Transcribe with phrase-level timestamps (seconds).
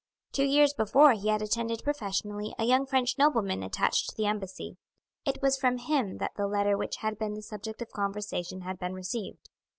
[0.31, 4.77] Two years before he had attended professionally a young French nobleman attached to the embassy.
[5.27, 8.79] It was from him that the letter which had been the subject of conversation had
[8.79, 9.51] been received.